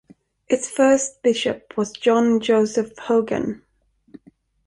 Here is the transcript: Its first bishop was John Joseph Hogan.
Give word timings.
Its 0.47 0.67
first 0.67 1.21
bishop 1.21 1.77
was 1.77 1.91
John 1.91 2.39
Joseph 2.39 2.97
Hogan. 2.97 3.61